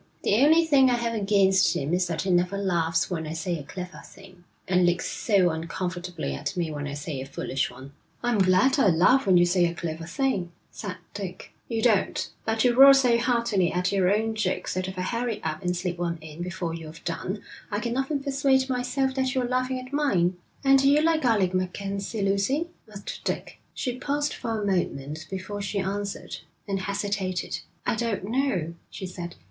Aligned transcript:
The 0.23 0.37
only 0.43 0.65
thing 0.65 0.89
I 0.89 0.95
have 0.95 1.13
against 1.13 1.75
him 1.75 1.93
is 1.93 2.07
that 2.07 2.23
he 2.23 2.31
never 2.31 2.57
laughs 2.57 3.11
when 3.11 3.27
I 3.27 3.33
say 3.33 3.59
a 3.59 3.63
clever 3.63 4.01
thing, 4.03 4.45
and 4.67 4.83
looks 4.83 5.07
so 5.07 5.51
uncomfortably 5.51 6.33
at 6.33 6.57
me 6.57 6.71
when 6.71 6.87
I 6.87 6.95
say 6.95 7.21
a 7.21 7.25
foolish 7.27 7.69
one.' 7.69 7.91
'I'm 8.23 8.39
glad 8.39 8.79
I 8.79 8.87
laugh 8.87 9.27
when 9.27 9.37
you 9.37 9.45
say 9.45 9.65
a 9.65 9.75
clever 9.75 10.07
thing,' 10.07 10.51
said 10.71 10.95
Dick. 11.13 11.53
'You 11.67 11.83
don't. 11.83 12.31
But 12.47 12.63
you 12.63 12.73
roar 12.73 12.95
so 12.95 13.19
heartily 13.19 13.71
at 13.71 13.91
your 13.91 14.11
own 14.11 14.33
jokes 14.33 14.73
that 14.73 14.87
if 14.87 14.97
I 14.97 15.03
hurry 15.03 15.39
up 15.43 15.61
and 15.61 15.77
slip 15.77 15.99
one 15.99 16.17
in 16.19 16.41
before 16.41 16.73
you've 16.73 17.03
done, 17.03 17.43
I 17.69 17.79
can 17.79 17.95
often 17.95 18.23
persuade 18.23 18.67
myself 18.69 19.13
that 19.13 19.35
you're 19.35 19.45
laughing 19.47 19.79
at 19.79 19.93
mine.' 19.93 20.35
'And 20.63 20.79
do 20.79 20.89
you 20.89 21.03
like 21.03 21.25
Alec 21.25 21.53
MacKenzie, 21.53 22.23
Lucy?' 22.23 22.69
asked 22.91 23.21
Dick. 23.23 23.59
She 23.75 23.99
paused 23.99 24.33
for 24.33 24.59
a 24.59 24.65
moment 24.65 25.27
before 25.29 25.61
she 25.61 25.77
answered, 25.77 26.37
and 26.67 26.79
hesitated. 26.79 27.59
'I 27.85 27.95
don't 27.97 28.23
know,' 28.23 28.73
she 28.89 29.05
said. 29.05 29.35